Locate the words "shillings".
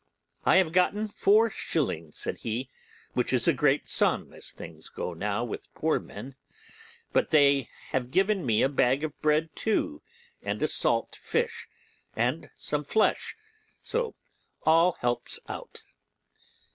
1.51-2.17